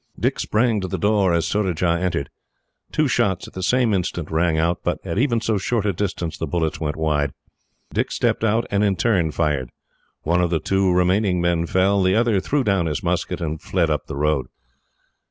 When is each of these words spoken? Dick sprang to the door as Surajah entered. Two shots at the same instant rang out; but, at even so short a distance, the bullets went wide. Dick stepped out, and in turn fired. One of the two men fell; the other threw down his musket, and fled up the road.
Dick 0.19 0.39
sprang 0.39 0.81
to 0.81 0.87
the 0.87 0.97
door 0.97 1.31
as 1.31 1.45
Surajah 1.47 1.99
entered. 2.01 2.31
Two 2.91 3.07
shots 3.07 3.47
at 3.47 3.53
the 3.53 3.61
same 3.61 3.93
instant 3.93 4.31
rang 4.31 4.57
out; 4.57 4.79
but, 4.83 4.97
at 5.05 5.19
even 5.19 5.39
so 5.41 5.59
short 5.59 5.85
a 5.85 5.93
distance, 5.93 6.39
the 6.39 6.47
bullets 6.47 6.79
went 6.79 6.95
wide. 6.95 7.33
Dick 7.93 8.11
stepped 8.11 8.43
out, 8.43 8.65
and 8.71 8.83
in 8.83 8.95
turn 8.95 9.29
fired. 9.29 9.69
One 10.23 10.41
of 10.41 10.49
the 10.49 10.59
two 10.59 10.91
men 11.05 11.67
fell; 11.67 12.01
the 12.01 12.15
other 12.15 12.39
threw 12.39 12.63
down 12.63 12.87
his 12.87 13.03
musket, 13.03 13.41
and 13.41 13.61
fled 13.61 13.91
up 13.91 14.07
the 14.07 14.15
road. 14.17 14.47